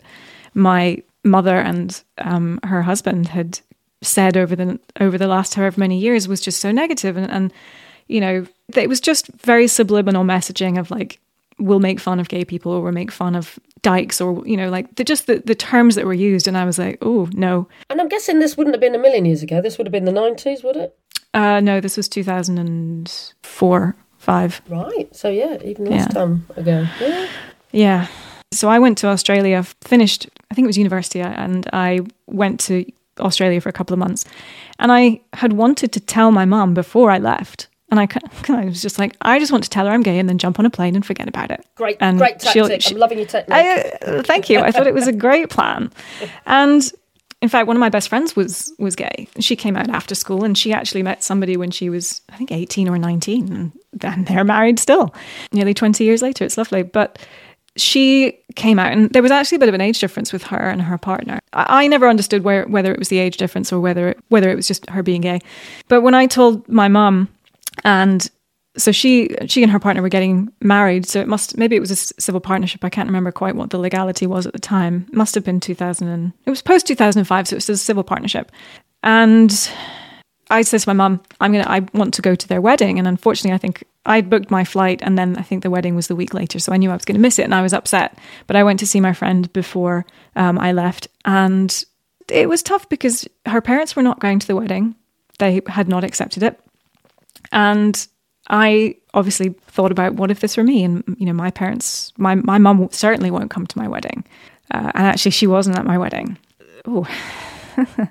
[0.53, 3.59] my mother and um, her husband had
[4.01, 7.53] said over the over the last however many years was just so negative and, and
[8.09, 8.45] you know
[8.75, 11.19] it was just very subliminal messaging of like
[11.59, 14.69] we'll make fun of gay people or we'll make fun of dykes or you know
[14.69, 16.47] like the, just the, the terms that were used.
[16.47, 17.67] And i was like oh no.
[17.89, 19.61] And i'm guessing this wouldn't have been a million years ago.
[19.61, 20.97] This would have been the 90s would it?
[21.33, 25.15] Uh no this was 2004 5 right.
[25.15, 26.13] So yeah even less yeah.
[26.13, 26.87] time ago.
[26.99, 27.27] Yeah.
[27.71, 28.07] Yeah.
[28.51, 32.85] So i went to australia finished i think it was university and i went to
[33.19, 34.23] Australia for a couple of months.
[34.79, 38.81] And I had wanted to tell my mum before I left And I of was
[38.81, 40.69] just like, I just want to tell her I'm gay and then jump on a
[40.69, 41.65] plane and forget about it.
[41.75, 42.81] Great, and great tactic.
[42.81, 43.55] She, I'm loving your technique.
[43.55, 44.59] I, uh, thank you.
[44.59, 45.91] I thought it was a great plan.
[46.45, 46.91] And
[47.41, 49.27] in fact, one of my best friends was was gay.
[49.39, 52.51] She came out after school and she actually met somebody when she was, I think,
[52.51, 53.71] 18 or 19.
[54.01, 55.13] And they're married still,
[55.51, 56.43] nearly 20 years later.
[56.43, 56.83] It's lovely.
[56.83, 57.19] But
[57.77, 60.69] she came out and there was actually a bit of an age difference with her
[60.69, 61.39] and her partner.
[61.53, 64.49] I, I never understood where, whether it was the age difference or whether it, whether
[64.49, 65.39] it was just her being gay.
[65.87, 67.29] But when I told my mum
[67.83, 68.29] and
[68.77, 71.05] so she she and her partner were getting married.
[71.05, 72.83] So it must maybe it was a civil partnership.
[72.83, 75.05] I can't remember quite what the legality was at the time.
[75.09, 78.03] It must have been 2000 and, it was post 2005 so it was a civil
[78.03, 78.51] partnership.
[79.03, 79.51] And
[80.51, 82.99] i said to my mum i'm gonna i want to go to their wedding.
[82.99, 86.07] And unfortunately i think i booked my flight and then i think the wedding was
[86.07, 87.73] the week later so i knew i was going to miss it and i was
[87.73, 88.17] upset.
[88.47, 91.83] But i went to see my friend before um, i left and
[92.29, 94.93] it was tough because her parents were not going to the wedding.
[95.39, 96.59] They had not accepted it
[97.51, 98.07] and
[98.49, 100.83] I obviously thought about what if this were me?
[100.83, 104.23] And, you know, my parents, my, my mum certainly won't come to my wedding.
[104.71, 106.37] Uh, and actually, she wasn't at my wedding.
[106.85, 107.07] Oh,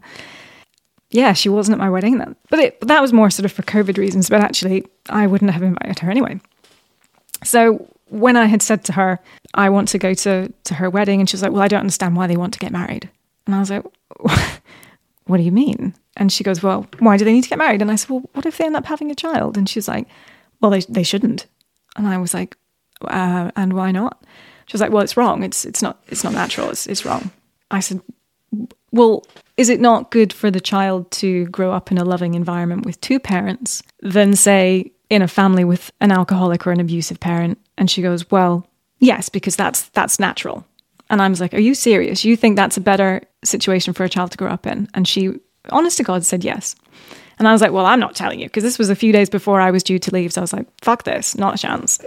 [1.10, 2.18] yeah, she wasn't at my wedding.
[2.18, 4.28] That, but it, that was more sort of for COVID reasons.
[4.28, 6.40] But actually, I wouldn't have invited her anyway.
[7.44, 9.20] So when I had said to her,
[9.54, 11.80] I want to go to, to her wedding, and she was like, Well, I don't
[11.80, 13.08] understand why they want to get married.
[13.46, 13.84] And I was like,
[15.28, 15.94] What do you mean?
[16.16, 17.82] And she goes, Well, why do they need to get married?
[17.82, 19.56] And I said, Well, what if they end up having a child?
[19.56, 20.08] And she's like,
[20.60, 21.46] Well, they, they shouldn't.
[21.96, 22.56] And I was like,
[23.02, 24.24] uh, And why not?
[24.66, 25.44] She was like, Well, it's wrong.
[25.44, 26.70] It's, it's, not, it's not natural.
[26.70, 27.30] It's, it's wrong.
[27.70, 28.00] I said,
[28.90, 29.24] Well,
[29.58, 33.00] is it not good for the child to grow up in a loving environment with
[33.00, 37.58] two parents than, say, in a family with an alcoholic or an abusive parent?
[37.76, 38.66] And she goes, Well,
[38.98, 40.66] yes, because that's that's natural.
[41.10, 42.24] And I was like, Are you serious?
[42.24, 44.88] You think that's a better situation for a child to grow up in?
[44.94, 45.34] And she
[45.70, 46.74] honest to God, said yes.
[47.38, 49.30] And I was like, well, I'm not telling you because this was a few days
[49.30, 50.32] before I was due to leave.
[50.32, 52.00] So I was like, fuck this, not a chance.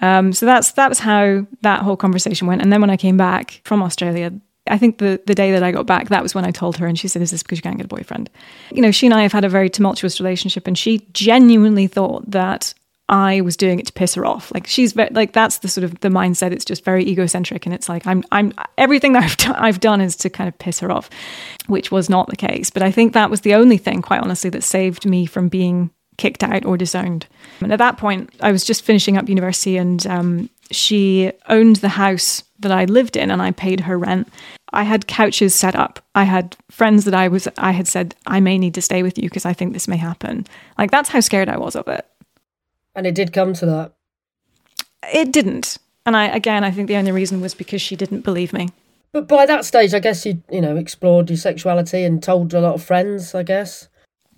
[0.00, 2.62] Um, so that's that was how that whole conversation went.
[2.62, 4.32] And then when I came back from Australia,
[4.68, 6.86] I think the the day that I got back, that was when I told her,
[6.86, 8.30] and she said, "Is this because you can't get a boyfriend?"
[8.70, 12.30] You know, she and I have had a very tumultuous relationship, and she genuinely thought
[12.30, 12.74] that
[13.08, 14.52] I was doing it to piss her off.
[14.52, 16.52] Like she's very, like that's the sort of the mindset.
[16.52, 20.00] It's just very egocentric, and it's like I'm I'm everything that I've done, I've done
[20.00, 21.08] is to kind of piss her off,
[21.66, 22.70] which was not the case.
[22.70, 25.90] But I think that was the only thing, quite honestly, that saved me from being
[26.18, 27.26] kicked out or disowned.
[27.60, 31.88] And at that point, I was just finishing up university, and um, she owned the
[31.88, 34.28] house that I lived in, and I paid her rent.
[34.74, 36.00] I had couches set up.
[36.14, 39.16] I had friends that I was I had said I may need to stay with
[39.16, 40.46] you because I think this may happen.
[40.76, 42.06] Like that's how scared I was of it.
[42.98, 43.92] And it did come to that.
[45.14, 45.78] It didn't.
[46.04, 48.70] And I again I think the only reason was because she didn't believe me.
[49.12, 52.60] But by that stage I guess you you know, explored your sexuality and told a
[52.60, 53.86] lot of friends, I guess.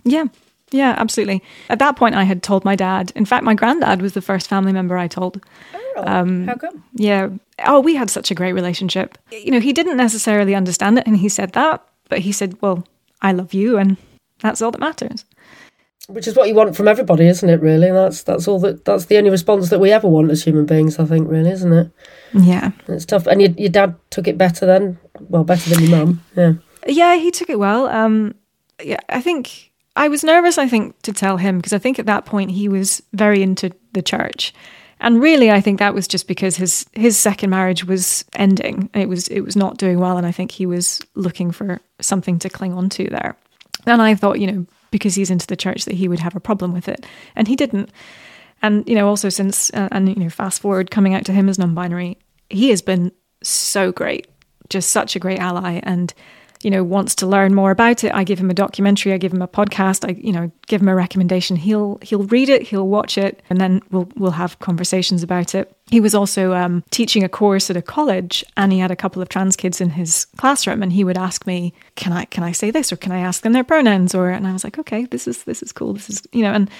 [0.04, 0.26] Yeah.
[0.72, 1.42] Yeah, absolutely.
[1.70, 3.12] At that point I had told my dad.
[3.16, 5.42] In fact, my granddad was the first family member I told.
[5.74, 6.84] Oh, um, how come?
[6.92, 7.30] Yeah.
[7.64, 9.16] Oh, we had such a great relationship.
[9.32, 12.86] You know, he didn't necessarily understand it and he said that, but he said, "Well,
[13.22, 13.96] I love you and
[14.40, 15.24] that's all that matters."
[16.12, 17.60] Which is what you want from everybody, isn't it?
[17.60, 20.66] Really, that's that's all that that's the only response that we ever want as human
[20.66, 20.98] beings.
[20.98, 21.90] I think, really, isn't it?
[22.32, 23.26] Yeah, it's tough.
[23.26, 26.22] And your your dad took it better then, well, better than your mum.
[26.36, 26.52] Yeah,
[26.86, 27.86] yeah, he took it well.
[27.86, 28.34] Um,
[28.82, 30.58] yeah, I think I was nervous.
[30.58, 33.70] I think to tell him because I think at that point he was very into
[33.92, 34.54] the church.
[35.02, 38.90] And really, I think that was just because his his second marriage was ending.
[38.92, 42.38] It was it was not doing well, and I think he was looking for something
[42.40, 43.34] to cling on to there.
[43.86, 46.40] And I thought, you know, because he's into the church that he would have a
[46.40, 47.06] problem with it.
[47.36, 47.90] And he didn't.
[48.62, 51.48] And, you know, also since, uh, and, you know, fast forward coming out to him
[51.48, 52.18] as non binary,
[52.50, 54.26] he has been so great,
[54.68, 55.80] just such a great ally.
[55.82, 56.12] And,
[56.62, 58.14] you know, wants to learn more about it.
[58.14, 60.88] I give him a documentary, I give him a podcast, I, you know, give him
[60.88, 61.56] a recommendation.
[61.56, 65.74] He'll he'll read it, he'll watch it, and then we'll we'll have conversations about it.
[65.90, 69.22] He was also um, teaching a course at a college, and he had a couple
[69.22, 72.52] of trans kids in his classroom, and he would ask me, "Can I can I
[72.52, 75.06] say this, or can I ask them their pronouns?" Or and I was like, "Okay,
[75.06, 75.94] this is this is cool.
[75.94, 76.70] This is you know," and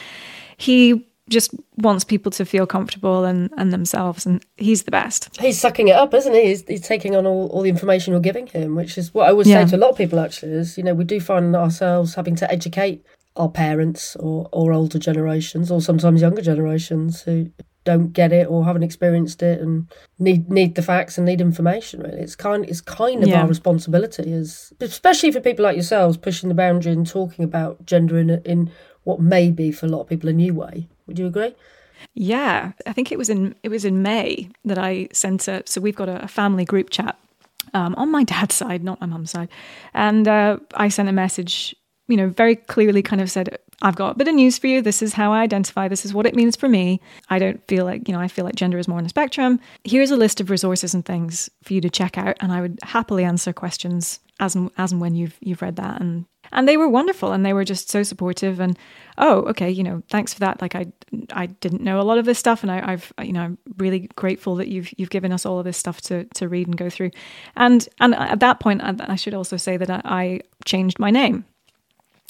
[0.59, 5.59] he just wants people to feel comfortable and, and themselves and he's the best he's
[5.59, 8.47] sucking it up isn't he he's, he's taking on all, all the information you're giving
[8.47, 9.64] him which is what i would yeah.
[9.64, 12.37] say to a lot of people actually is you know we do find ourselves having
[12.37, 13.05] to educate
[13.37, 17.51] our parents or, or older generations or sometimes younger generations who
[17.85, 19.87] don't get it or haven't experienced it and
[20.19, 23.40] need need the facts and need information really it's kind it's kind of yeah.
[23.40, 28.19] our responsibility as especially for people like yourselves pushing the boundary and talking about gender
[28.19, 28.71] in in
[29.05, 31.55] what may be for a lot of people a new way would you agree?
[32.14, 35.62] Yeah, I think it was in it was in May that I sent a.
[35.66, 37.18] So we've got a, family group chat
[37.75, 39.51] um, on my dad's side, not my mum's side,
[39.92, 41.77] and uh, I sent a message
[42.11, 44.83] you know, very clearly kind of said, I've got a bit of news for you.
[44.83, 45.87] This is how I identify.
[45.87, 47.01] This is what it means for me.
[47.29, 49.61] I don't feel like, you know, I feel like gender is more on a spectrum.
[49.85, 52.37] Here's a list of resources and things for you to check out.
[52.40, 56.01] And I would happily answer questions as and, as and when you've, you've read that.
[56.01, 58.61] And, and they were wonderful and they were just so supportive.
[58.61, 58.79] And,
[59.19, 60.61] oh, okay, you know, thanks for that.
[60.61, 60.87] Like I,
[61.33, 62.63] I didn't know a lot of this stuff.
[62.63, 65.65] And I, I've, you know, I'm really grateful that you've, you've given us all of
[65.65, 67.11] this stuff to, to read and go through.
[67.57, 71.11] And, and at that point, I, I should also say that I, I changed my
[71.11, 71.45] name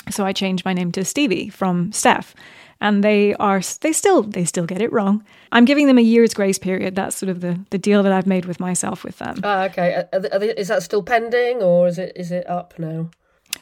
[0.09, 2.35] so I changed my name to Stevie from Steph.
[2.83, 5.23] And they are they still they still get it wrong.
[5.53, 6.97] I'm giving them a year's grace period.
[6.97, 9.39] That's sort of the, the deal that I've made with myself with them.
[9.45, 10.05] Ah, okay.
[10.13, 13.11] They, is that still pending or is it is it up now?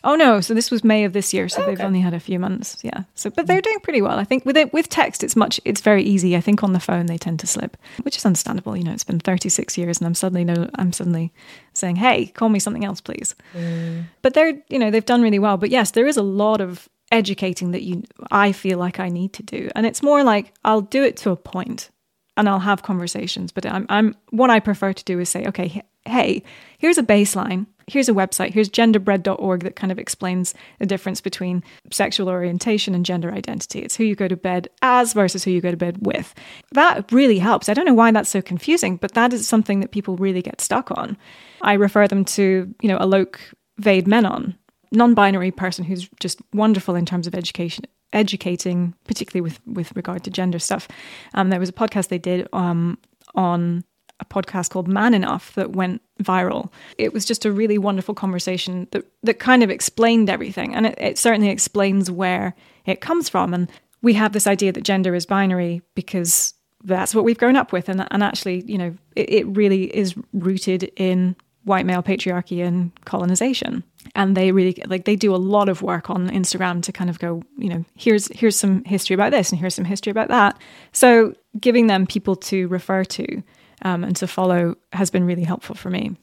[0.05, 0.41] Oh no!
[0.41, 1.71] So this was May of this year, so okay.
[1.71, 2.79] they've only had a few months.
[2.83, 3.05] Yeah.
[3.15, 4.19] So, but they're doing pretty well.
[4.19, 6.37] I think with it with text, it's much it's very easy.
[6.37, 8.77] I think on the phone they tend to slip, which is understandable.
[8.77, 11.33] You know, it's been 36 years, and I'm suddenly no, I'm suddenly
[11.73, 14.05] saying, "Hey, call me something else, please." Mm.
[14.23, 15.57] But they're you know they've done really well.
[15.57, 19.33] But yes, there is a lot of educating that you I feel like I need
[19.35, 21.91] to do, and it's more like I'll do it to a point,
[22.37, 23.53] and I'll have conversations.
[23.53, 26.43] But I'm I'm what I prefer to do is say, okay, hey,
[26.79, 31.65] here's a baseline here's a website, here's genderbread.org that kind of explains the difference between
[31.91, 33.81] sexual orientation and gender identity.
[33.81, 36.35] It's who you go to bed as versus who you go to bed with.
[36.73, 37.69] That really helps.
[37.69, 40.61] I don't know why that's so confusing, but that is something that people really get
[40.61, 41.17] stuck on.
[41.63, 43.37] I refer them to, you know, Alok
[43.79, 44.57] Vaid-Menon,
[44.93, 50.31] non-binary person who's just wonderful in terms of education educating particularly with with regard to
[50.31, 50.89] gender stuff
[51.35, 52.97] um, there was a podcast they did um,
[53.35, 53.85] on
[54.21, 56.71] a podcast called Man Enough that went viral.
[56.97, 60.75] It was just a really wonderful conversation that, that kind of explained everything.
[60.75, 62.55] And it, it certainly explains where
[62.87, 63.55] it comes from.
[63.55, 63.71] And
[64.03, 66.55] we have this idea that gender is binary because
[66.85, 67.89] that's what we've grown up with.
[67.89, 72.93] And, and actually, you know, it, it really is rooted in white male patriarchy and
[73.05, 77.11] colonization and they really like they do a lot of work on Instagram to kind
[77.11, 80.29] of go, you know, here's here's some history about this and here's some history about
[80.29, 80.59] that.
[80.93, 83.43] So giving them people to refer to
[83.83, 86.17] um, and to follow has been really helpful for me.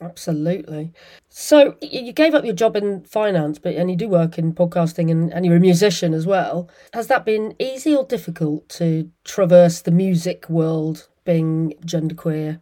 [0.00, 0.92] Absolutely.
[1.30, 5.10] So you gave up your job in finance, but and you do work in podcasting,
[5.10, 6.68] and, and you're a musician as well.
[6.92, 12.60] Has that been easy or difficult to traverse the music world, being genderqueer?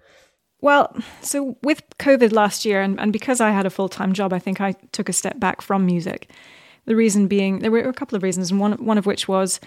[0.60, 4.32] Well, so with COVID last year, and, and because I had a full time job,
[4.32, 6.30] I think I took a step back from music.
[6.86, 9.58] The reason being, there were a couple of reasons, and one one of which was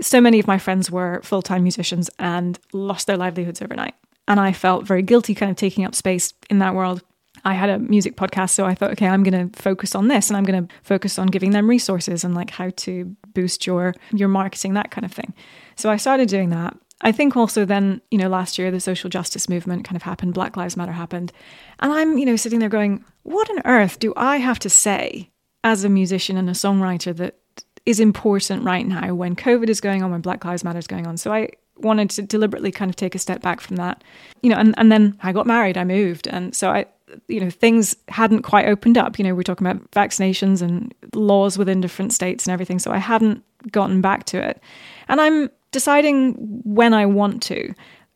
[0.00, 3.94] so many of my friends were full time musicians and lost their livelihoods overnight.
[4.28, 7.02] And I felt very guilty kind of taking up space in that world.
[7.44, 10.28] I had a music podcast, so I thought, okay, I'm going to focus on this
[10.28, 13.94] and I'm going to focus on giving them resources and like how to boost your
[14.12, 15.34] your marketing, that kind of thing.
[15.76, 16.76] So I started doing that.
[17.00, 20.34] I think also then, you know, last year the social justice movement kind of happened,
[20.34, 21.32] Black Lives Matter happened.
[21.78, 25.30] And I'm, you know, sitting there going, what on earth do I have to say
[25.62, 27.38] as a musician and a songwriter that
[27.86, 31.06] is important right now when COVID is going on, when Black Lives Matter is going
[31.06, 31.16] on?
[31.16, 34.02] So I wanted to deliberately kind of take a step back from that,
[34.42, 36.26] you know, and, and then I got married, I moved.
[36.26, 36.86] And so I,
[37.28, 39.18] you know, things hadn't quite opened up.
[39.18, 42.78] You know, we're talking about vaccinations and laws within different states and everything.
[42.78, 44.60] So I hadn't gotten back to it.
[45.08, 47.74] And I'm deciding when I want to.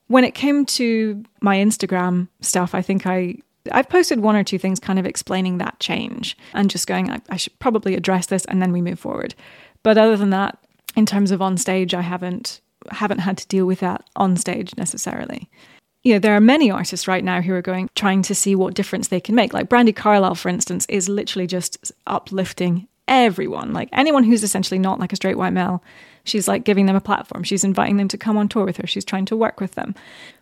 [0.08, 3.36] When it came to my Instagram stuff, I think I
[3.70, 7.20] I've posted one or two things kind of explaining that change and just going, I,
[7.30, 9.36] I, should probably address this and then we move forward.
[9.84, 10.58] But other than that,
[10.96, 14.76] in terms of on stage, I haven't haven't had to deal with that on stage
[14.76, 15.48] necessarily.
[16.02, 18.74] You know, there are many artists right now who are going trying to see what
[18.74, 19.52] difference they can make.
[19.52, 23.72] Like Brandi Carlile, for instance, is literally just uplifting everyone.
[23.72, 25.82] Like anyone who's essentially not like a straight white male,
[26.24, 27.44] she's like giving them a platform.
[27.44, 28.86] She's inviting them to come on tour with her.
[28.86, 29.94] She's trying to work with them,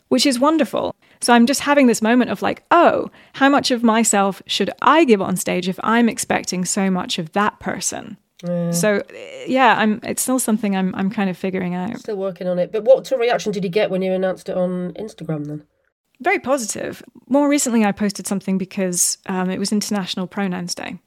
[0.09, 0.95] which is wonderful.
[1.21, 5.05] So I'm just having this moment of like, oh, how much of myself should I
[5.05, 8.17] give on stage if I'm expecting so much of that person?
[8.47, 8.71] Yeah.
[8.71, 9.03] So
[9.47, 10.01] yeah, I'm.
[10.03, 10.95] It's still something I'm.
[10.95, 11.99] I'm kind of figuring out.
[11.99, 12.73] Still working on it.
[12.73, 15.65] But what sort of reaction did you get when you announced it on Instagram then?
[16.21, 17.03] Very positive.
[17.29, 20.99] More recently, I posted something because um, it was International Pronouns Day.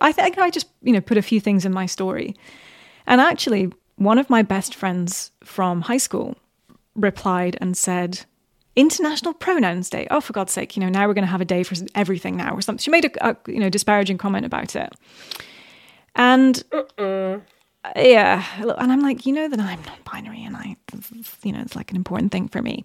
[0.00, 2.36] I think I just you know put a few things in my story,
[3.06, 6.36] and actually, one of my best friends from high school
[6.94, 8.24] replied and said,
[8.76, 10.06] International Pronouns Day.
[10.10, 10.76] Oh, for God's sake!
[10.76, 12.82] You know now we're going to have a day for everything now or something.
[12.82, 14.94] She made a, a you know disparaging comment about it.
[16.14, 16.62] And
[16.98, 17.38] uh
[17.96, 20.76] yeah, and I'm like, you know that I'm non-binary, and I,
[21.42, 22.84] you know, it's like an important thing for me.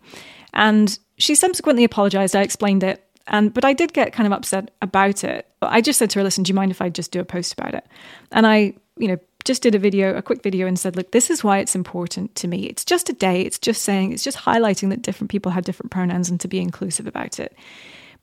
[0.53, 2.35] And she subsequently apologized.
[2.35, 5.45] I explained it, and but I did get kind of upset about it.
[5.61, 7.53] I just said to her, "Listen, do you mind if I just do a post
[7.53, 7.85] about it?"
[8.31, 11.29] And I, you know, just did a video, a quick video, and said, "Look, this
[11.29, 12.63] is why it's important to me.
[12.63, 13.41] It's just a day.
[13.41, 16.59] It's just saying, it's just highlighting that different people have different pronouns and to be
[16.59, 17.55] inclusive about it."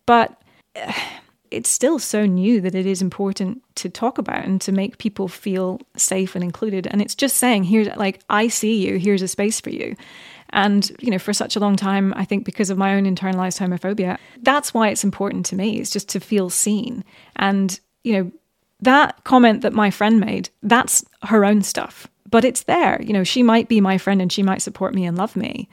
[0.06, 0.42] But
[1.54, 5.28] it's still so new that it is important to talk about and to make people
[5.28, 6.86] feel safe and included.
[6.86, 9.96] And it's just saying, here's like, I see you, here's a space for you.
[10.50, 13.58] And, you know, for such a long time, I think because of my own internalized
[13.58, 17.04] homophobia, that's why it's important to me, is just to feel seen.
[17.36, 18.32] And, you know,
[18.80, 23.00] that comment that my friend made, that's her own stuff, but it's there.
[23.02, 25.68] You know, she might be my friend and she might support me and love me.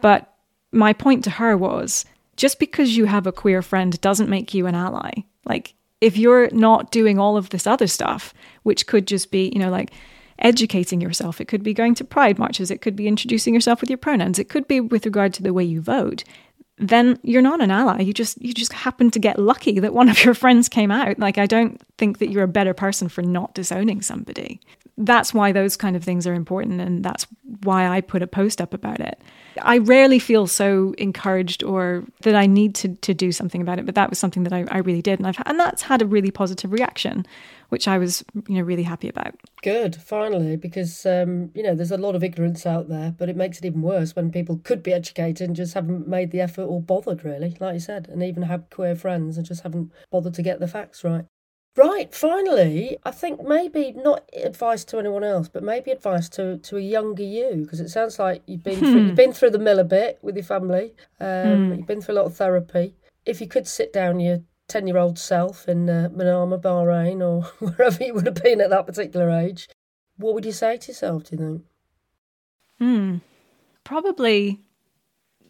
[0.00, 0.32] But
[0.72, 2.04] my point to her was
[2.36, 5.12] just because you have a queer friend doesn't make you an ally.
[5.44, 9.58] Like, if you're not doing all of this other stuff, which could just be, you
[9.58, 9.92] know, like
[10.38, 13.88] educating yourself, it could be going to pride marches, it could be introducing yourself with
[13.88, 16.24] your pronouns, it could be with regard to the way you vote,
[16.78, 18.02] then you're not an ally.
[18.02, 21.18] You just you just happen to get lucky that one of your friends came out.
[21.18, 24.60] Like I don't think that you're a better person for not disowning somebody.
[24.98, 27.26] That's why those kind of things are important and that's
[27.62, 29.20] why I put a post up about it.
[29.62, 33.86] I rarely feel so encouraged or that I need to to do something about it,
[33.86, 36.06] but that was something that I, I really did and I've and that's had a
[36.06, 37.26] really positive reaction
[37.68, 39.34] which I was, you know, really happy about.
[39.62, 43.36] Good, finally, because um, you know there's a lot of ignorance out there, but it
[43.36, 46.64] makes it even worse when people could be educated and just haven't made the effort
[46.64, 50.34] or bothered, really, like you said, and even have queer friends and just haven't bothered
[50.34, 51.24] to get the facts right.
[51.76, 56.78] Right, finally, I think maybe not advice to anyone else, but maybe advice to, to
[56.78, 59.78] a younger you, because it sounds like you've been through, you've been through the mill
[59.78, 60.94] a bit with your family.
[61.20, 61.76] Um, mm.
[61.76, 62.94] You've been through a lot of therapy.
[63.26, 67.42] If you could sit down your 10 year old self in uh, Manama, Bahrain, or
[67.66, 69.68] wherever you would have been at that particular age,
[70.16, 71.62] what would you say to yourself, do you think?
[72.78, 73.16] Hmm.
[73.84, 74.62] Probably,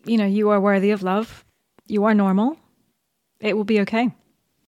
[0.05, 1.45] you know, you are worthy of love.
[1.87, 2.59] You are normal.
[3.39, 4.11] It will be okay.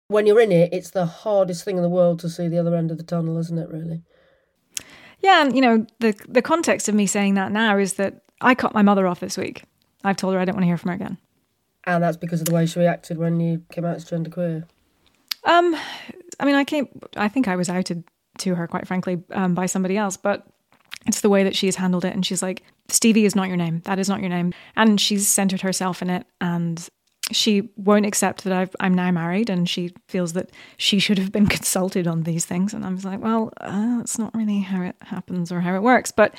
[0.10, 2.76] When you're in it, it's the hardest thing in the world to see the other
[2.76, 4.04] end of the tunnel, isn't it, really?
[5.20, 8.56] Yeah, and you know, the the context of me saying that now is that I
[8.56, 9.64] cut my mother off this week.
[10.04, 11.18] I've told her I don't want to hear from her again.
[11.86, 14.66] And that's because of the way she reacted when you came out as genderqueer.
[15.44, 15.76] Um,
[16.40, 16.88] I mean, I came.
[17.16, 18.04] I think I was outed
[18.40, 20.18] to her, quite frankly, um, by somebody else.
[20.18, 20.46] But
[21.08, 23.82] it's the way that she's handled it, and she's like, "Stevie is not your name.
[23.86, 26.88] That is not your name." And she's centered herself in it, and
[27.32, 31.32] she won't accept that i am now married, and she feels that she should have
[31.32, 32.74] been consulted on these things.
[32.74, 35.84] And I was like, "Well, uh, that's not really how it happens or how it
[35.84, 36.36] works." But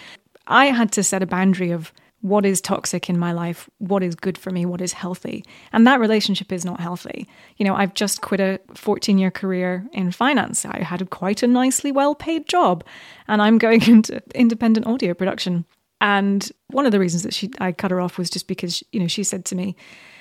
[0.47, 4.15] I had to set a boundary of what is toxic in my life, what is
[4.15, 5.45] good for me, what is healthy.
[5.73, 7.29] And that relationship is not healthy.
[7.59, 10.65] You know, I've just quit a 14 year career in finance.
[10.65, 12.85] I had a quite a nicely well paid job,
[13.29, 15.65] and I'm going into independent audio production.
[16.01, 19.01] And one of the reasons that she I cut her off was just because, you
[19.01, 19.77] know, she said to me,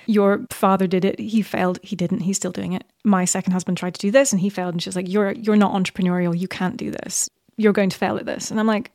[0.07, 2.83] Your father did it, he failed, he didn't, he's still doing it.
[3.03, 4.73] My second husband tried to do this and he failed.
[4.73, 7.29] And she's like, You're you're not entrepreneurial, you can't do this.
[7.57, 8.49] You're going to fail at this.
[8.51, 8.91] And I'm like,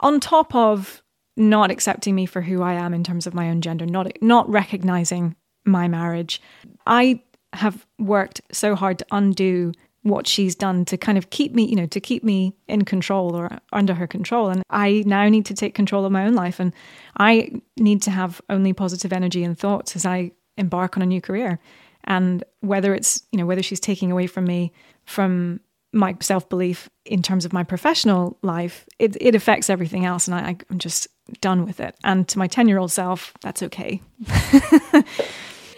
[0.00, 1.02] on top of
[1.36, 4.48] not accepting me for who I am in terms of my own gender, not not
[4.50, 6.40] recognizing my marriage.
[6.86, 11.64] I have worked so hard to undo what she's done to kind of keep me,
[11.64, 14.48] you know, to keep me in control or under her control.
[14.48, 16.60] And I now need to take control of my own life.
[16.60, 16.72] And
[17.18, 21.20] I need to have only positive energy and thoughts as I embark on a new
[21.20, 21.58] career.
[22.04, 24.72] And whether it's, you know, whether she's taking away from me
[25.04, 25.60] from
[25.92, 30.28] my self belief in terms of my professional life, it, it affects everything else.
[30.28, 31.08] And I, I'm just
[31.40, 31.96] done with it.
[32.04, 34.00] And to my 10 year old self, that's okay.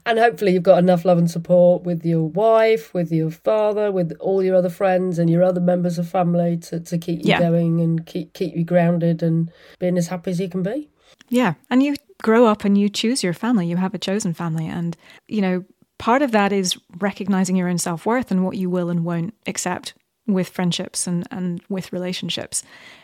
[0.07, 4.17] and hopefully, you've got enough love and support with your wife, with your father, with
[4.21, 7.39] all your other friends and your other members of family to, to keep you yeah.
[7.39, 10.89] going and keep, keep you grounded and being as happy as you can be.
[11.29, 11.55] Yeah.
[11.71, 14.67] And you grow up and you choose your family, you have a chosen family.
[14.67, 14.97] And,
[15.29, 15.65] you know,
[15.99, 19.35] part of that is recognizing your own self worth and what you will and won't
[19.47, 19.95] accept
[20.27, 22.63] with friendships and, and with relationships.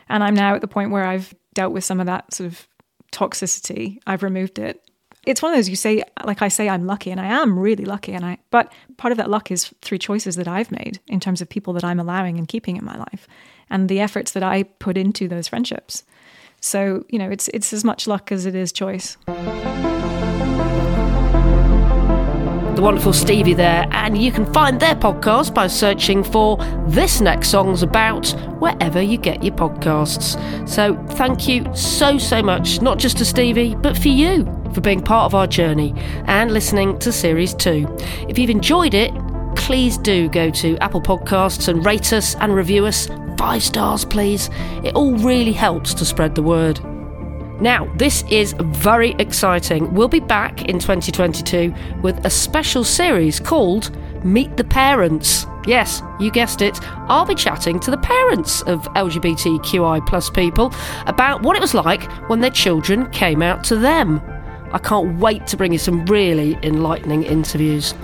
[0.08, 2.68] And I'm now at the point where I've dealt with some of that sort of
[3.12, 3.98] toxicity.
[4.06, 4.82] I've removed it.
[5.26, 7.84] It's one of those you say, like I say, I'm lucky, and I am really
[7.84, 8.12] lucky.
[8.12, 11.40] And I, but part of that luck is through choices that I've made in terms
[11.40, 13.26] of people that I'm allowing and keeping in my life,
[13.68, 16.04] and the efforts that I put into those friendships.
[16.60, 19.16] So you know, it's it's as much luck as it is choice
[22.76, 27.48] the wonderful Stevie there, and you can find their podcast by searching for This Next
[27.48, 28.28] Song's About
[28.60, 30.36] wherever you get your podcasts.
[30.68, 35.02] So thank you so, so much, not just to Stevie, but for you for being
[35.02, 35.94] part of our journey
[36.26, 37.96] and listening to Series 2.
[38.28, 39.10] If you've enjoyed it,
[39.56, 43.08] please do go to Apple Podcasts and rate us and review us.
[43.36, 44.48] Five stars, please.
[44.84, 46.80] It all really helps to spread the word.
[47.60, 49.92] Now, this is very exciting.
[49.94, 55.46] We'll be back in 2022 with a special series called Meet the Parents.
[55.66, 56.78] Yes, you guessed it.
[57.08, 60.72] I'll be chatting to the parents of LGBTQI plus people
[61.06, 64.20] about what it was like when their children came out to them.
[64.72, 67.94] I can't wait to bring you some really enlightening interviews.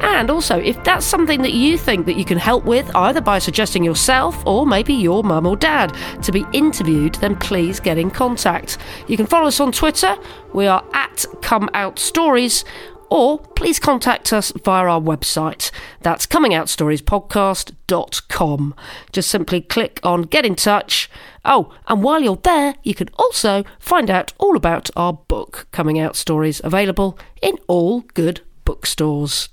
[0.00, 3.38] And also, if that's something that you think that you can help with, either by
[3.38, 8.10] suggesting yourself or maybe your mum or dad to be interviewed, then please get in
[8.10, 8.78] contact.
[9.06, 10.16] You can follow us on Twitter.
[10.52, 12.64] We are at Come Out Stories
[13.10, 15.70] or please contact us via our website.
[16.02, 18.74] That's comingoutStoriesPodcast.com.
[19.12, 21.10] Just simply click on Get in Touch.
[21.44, 25.98] Oh, and while you're there, you can also find out all about our book, Coming
[25.98, 29.48] Out Stories, available in all good bookstores.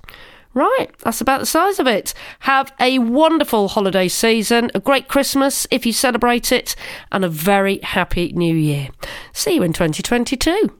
[0.55, 2.13] Right, that's about the size of it.
[2.39, 6.77] Have a wonderful holiday season, a great Christmas if you celebrate it,
[7.11, 8.87] and a very happy new year.
[9.33, 10.71] See you in 2022.